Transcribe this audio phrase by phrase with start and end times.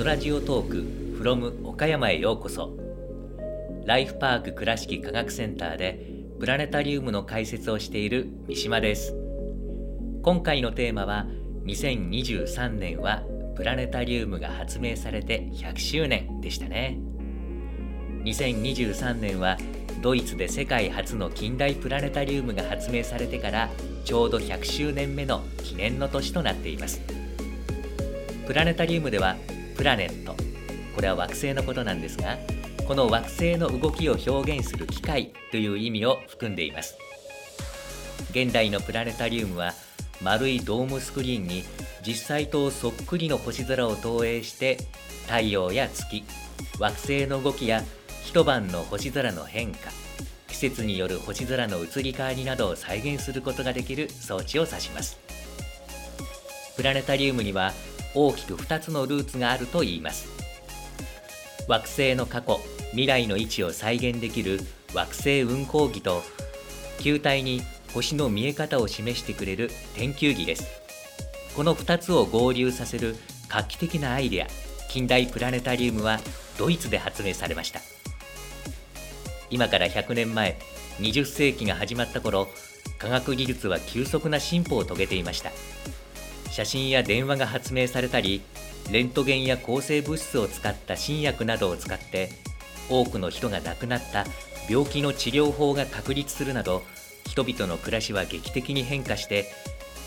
[0.00, 2.74] 空ジオトーク from 岡山へようこそ。
[3.84, 6.06] ライフパーク倉敷科学センターで
[6.38, 9.14] プラネタリウムの解説をしている三島です。
[10.22, 11.26] 今回のテーマは
[11.66, 13.24] 2023年は
[13.54, 16.98] プラネタリウムが発明されて100周年でしたね。
[18.24, 19.58] 2023年は
[20.00, 23.68] ドイツで世界初の近代プラネタリウムが発明されてから
[24.06, 27.02] ちょうど100周年目の記念の年となっています。
[28.46, 29.36] プラネタリウムでは
[29.80, 30.36] プラネット。
[30.94, 32.36] これは惑星のことなんですが
[32.86, 36.98] この惑星の動きを表現する機械という意味を含んでいます。
[38.32, 39.72] 現代のプラネタリウムは
[40.20, 41.64] 丸いドームスクリーンに
[42.06, 44.76] 実際とそっくりの星空を投影して
[45.26, 46.24] 太陽や月
[46.78, 47.82] 惑星の動きや
[48.22, 49.90] 一晩の星空の変化
[50.48, 55.18] 季節による星空の移り変わりなどを再現することができる装置を指します。
[56.76, 57.72] プラネタリウムには
[58.14, 60.28] 大きく2つのルーツがあるといいます。
[61.68, 64.60] 惑星の過去未来の位置を再現できる
[64.94, 66.22] 惑星運行儀と
[66.98, 67.62] 球体に
[67.94, 70.66] 星の見え方を示してくれる天球儀です。
[71.54, 73.16] この2つを合流させる
[73.48, 74.46] 画期的なアイデア
[74.88, 76.20] 近代プラネタリウムは
[76.58, 77.80] ドイツで発明されました。
[79.50, 80.58] 今から100年前
[80.98, 82.48] 20世紀が始まった頃
[82.98, 85.50] 科学技術は急速な進歩を遂げていました。
[86.50, 88.42] 写真や電話が発明されたり
[88.90, 92.30] レントゲンや抗生物質を使った新薬などを使って
[92.88, 94.24] 多くの人が亡くなった
[94.68, 96.82] 病気の治療法が確立するなど
[97.26, 99.46] 人々の暮らしは劇的に変化して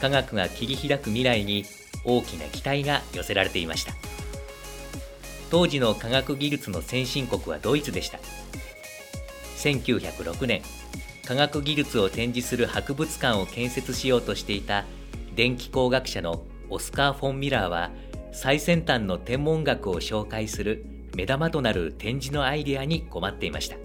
[0.00, 1.64] 科学が切り開く未来に
[2.04, 3.92] 大きな期待が寄せられていました。
[5.50, 8.18] 当時の科学技術の先進国はドイツでした。
[9.56, 10.62] 1906年
[11.24, 14.84] 科学技術を展示する博物館を建設しようとしていた
[15.38, 17.92] 電気工学者のオスカー・フォン・ミラーは
[18.32, 23.76] 最先端の天文学を紹介する目玉となる展示のアイデアに困っていました。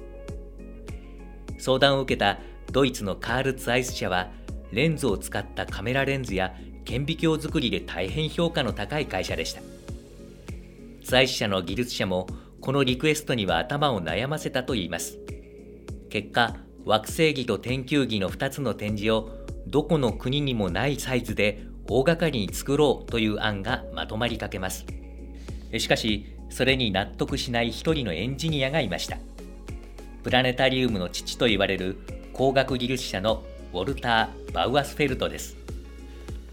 [1.60, 2.40] 相談を受けた
[2.72, 4.32] ドイツのカール・ツアイス社は
[4.72, 6.56] レンズを使ったカメラレンズや
[6.86, 9.62] 顕微鏡作りで大変評価の高い会社でした。
[11.04, 12.26] ツアイス社の技術者も
[12.62, 15.20] このリクエストには頭を悩ませたといいます。
[16.10, 24.86] 結果惑星儀と天球儀の2つの展示をどこの国にもないサイズで大掛かりに作ろうという案がまとまりかけます。
[25.78, 29.18] しかしそれに納得しない一人のエンジニアがいました。
[30.24, 31.98] プラネタリウムの父と言われる
[32.32, 33.44] 工学技術者の
[33.74, 35.58] ウォルター・バウアスフェルトです。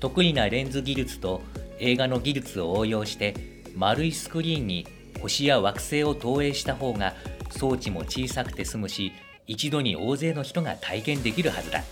[0.00, 1.42] 得意なレンズ技術と
[1.78, 3.34] 映画の技術を応用して
[3.77, 4.87] 丸いスクリーンに
[5.21, 7.15] 星や惑星を投影した方が
[7.50, 9.12] 装置も小さくて済むし
[9.47, 11.82] 一度に大勢の人が体験できるはずだ。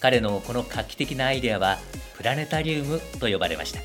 [0.00, 1.78] 彼のこの画期的なアイデアは
[2.16, 3.80] プラネタリウムと呼ばれました。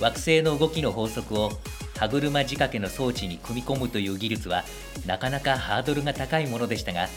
[0.00, 1.50] 惑星の動きの法則を
[1.96, 4.64] 歯車仕掛けの装置に組み込むという技術は
[5.06, 7.08] なかなかハードルが高いものでしたが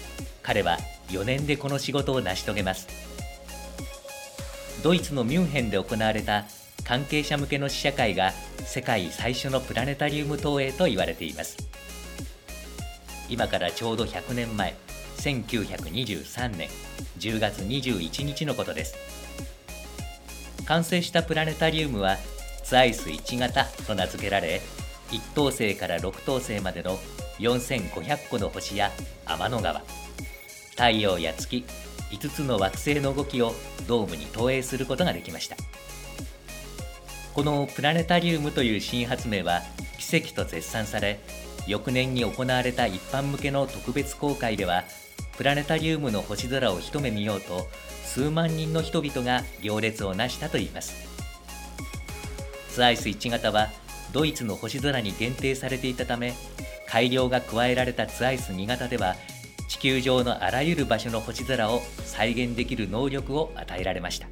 [0.41, 0.77] 彼は
[1.07, 2.87] 4年でこの仕事を成し遂げます。
[4.83, 6.43] ドイツのミュンヘンで行われた
[6.83, 8.33] 関係者向けの試写会が
[8.65, 11.55] 世界最初のプラネタリウム投影と言われています。
[13.29, 14.75] 今からちょうど100年前
[15.17, 16.69] 1923年
[17.19, 18.95] 10月21日のことです。
[20.65, 22.17] 完成したプラネタリウムは
[22.63, 24.61] ツアイス1型と名付けられ
[25.09, 26.97] 1等星から6等星までの
[27.39, 28.91] 4500個の星や
[29.25, 29.81] 天の川
[30.71, 31.65] 太陽や月
[32.11, 33.53] 5つの惑星の動きを
[33.87, 35.55] ドームに投影することができました。
[37.33, 39.61] このプラネタリウムという新発明は
[39.97, 41.19] 奇跡と絶賛され
[41.67, 44.83] 翌年に行われた一般向けの特別公開では
[45.37, 47.67] プラネタリウムの星空を一目見ようと
[48.03, 50.93] 数万人の人々が行列を成したといいます。
[52.69, 53.69] ツアイス1型は
[54.11, 56.33] ドイツの星空に限定されていたため
[56.87, 59.15] 改良が加えられたツアイス2型では
[59.67, 64.27] 地球上のあらゆる場所の星空を再現できる能力を与えられました。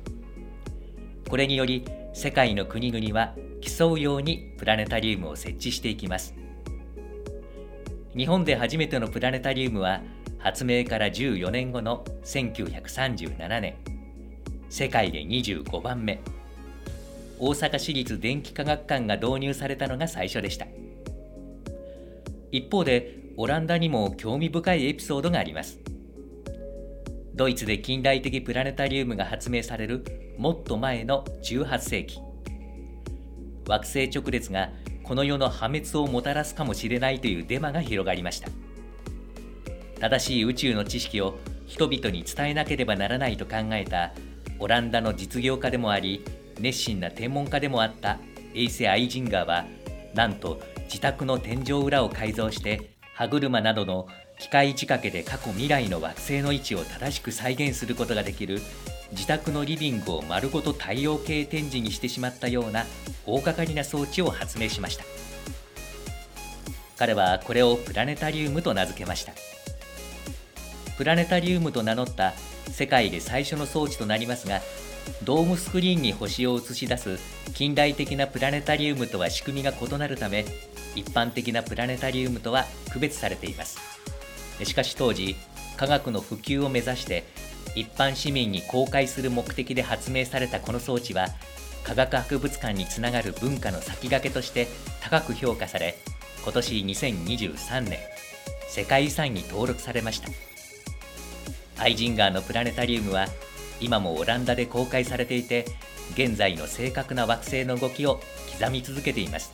[1.29, 6.40] これにより世界の国々は競うようにプラネタリウムを設置していきます。
[8.15, 10.01] 日本で初めてのプラネタリウムは
[10.37, 13.75] 発明から14年後の1937年。
[14.69, 16.19] 世界で25番目。
[17.39, 20.67] 大阪市立電気科学館が導入されたのが最初でした。
[22.51, 25.79] 一方でオランダにも興味深いエピソードがあります。
[27.33, 30.03] ドイツで近代的プラネタリウムが発明される
[30.37, 32.19] もっと前の18世紀。
[33.69, 34.69] 惑星直列が
[35.11, 38.47] この世の破滅をもたらすかもしれないというデマが広がりました。
[39.99, 41.37] 正しい宇宙の知識を
[41.67, 44.13] 人々に伝えなければならないと考えた
[44.57, 46.23] オランダの実業家でもあり
[46.61, 48.19] 熱心な天文家でもあった
[48.55, 49.65] エイセ・アイジンガーは
[50.13, 54.07] なんと自宅の天井裏を改造して歯車などの
[54.39, 58.61] 機械仕掛けで過去未来の惑星の位置を正しく再現することができる
[59.11, 62.85] 自宅のリビングを丸ごと太陽系展示にしてしまったような
[63.25, 65.03] 大掛かりな装置を発明しました。
[66.97, 69.33] 彼はこれをプラネタリウムと名付けました。
[70.97, 72.33] プラネタリウムと名乗った
[72.69, 74.61] 世界で最初の装置となりますが
[75.23, 77.17] ドームスクリーンに星を映し出す
[77.53, 80.45] 近代的なプラネタリウムとは仕組みが異なるため
[80.95, 83.79] 一般的なプラネタリウムとは区別されています。
[84.63, 85.35] しかし当時
[85.75, 87.23] 科学の普及を目指して
[87.75, 91.27] 一般市民に公開する目的で発明されたこの装置は
[91.83, 94.67] 科学博物館につながる文化の先駆けとして
[95.01, 95.95] 高く評価され
[96.43, 97.99] 今年2023年
[98.67, 100.29] 世界遺産に登録されました。
[101.77, 103.25] アイジンガーのプラネタリウムは
[103.79, 105.65] 今もオランダで公開されていて
[106.13, 108.19] 現在の正確な惑星の動きを
[108.59, 109.51] 刻み続けています。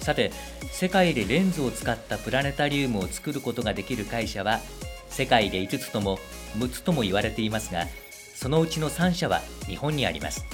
[0.00, 0.30] さて
[0.70, 4.60] 世界でレンズを使ったプラネタリウムを作ることができる会社は
[5.16, 6.18] 世界で5つとも
[6.58, 7.86] 6つとも言われていますが
[8.34, 10.44] そのうちの3社は日本にあります。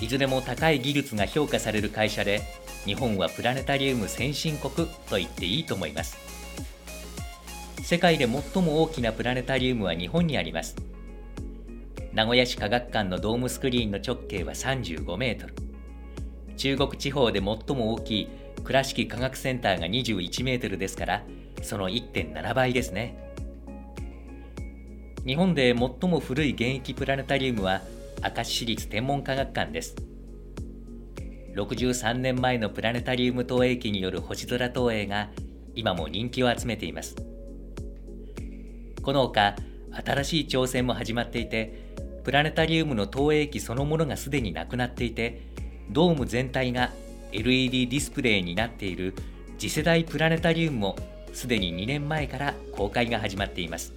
[0.00, 2.40] いずれも高い技術が評価される会社で
[2.86, 6.16] 日本はプラネタリウム先進国と言っていいと思います。
[7.82, 10.74] 世界で最も大きなプラネタリウムは日本にあります。
[12.14, 15.54] 名古屋市科学館のドームスクリーンの直径は35メートル。
[16.56, 18.28] 中国地方で最も大きい
[18.64, 21.24] 倉敷科学センターが21メートルですから
[21.62, 23.16] その1.7倍ですね。
[25.24, 27.80] 日本で最も古い現役プラネタリウムは
[28.22, 29.96] 明石市立天文科学館です。
[31.54, 35.30] 63年前のプラネタリウム投影機による星空投影が
[35.74, 37.16] 今も人気を集めています。
[39.02, 39.56] このほか
[40.04, 41.94] 新しい挑戦も始まっていて
[42.24, 45.42] プラネタリウムの投影機そのものがすでになくなっていて
[45.90, 46.90] ドーム全体が
[47.32, 49.14] LED ディスプレイになっている
[49.58, 50.96] 次世代プラネタリウムも
[51.32, 53.92] すでに2年前から公開が始まっています。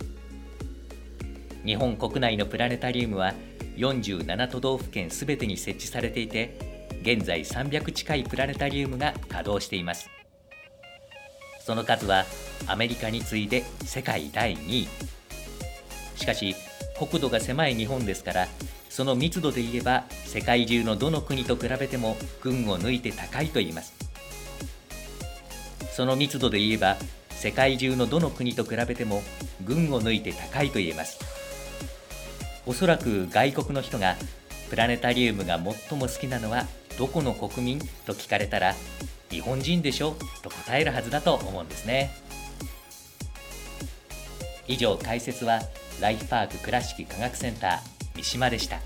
[1.66, 3.34] 日本国内のプラネタリウムは
[3.76, 10.10] 47都道府県すべてに設置されていて現在300近いプラネタリウムが稼働しています。
[11.60, 12.26] その数は
[12.68, 14.88] アメリカに次いで世界第2位。
[16.16, 16.56] しかし
[16.98, 18.48] 国土が狭い日本ですから
[18.90, 23.94] その密度で言えば世界中のどの国と比べても群を抜いて高いと言います。
[25.92, 26.98] その密度で言えば
[27.40, 29.22] 世界中のどの国と比べても
[29.64, 31.20] 群を抜いて高いと言えます
[32.66, 34.16] おそらく外国の人が
[34.70, 36.66] プラネタリウムが最も好きなのは
[36.98, 38.74] どこの国民と聞かれたら
[39.30, 42.12] 日本人でしょと答えるはずだと思うんですね
[44.68, 45.60] 以上解説は
[46.02, 48.80] ライフパーク倉敷科学センター三島でした。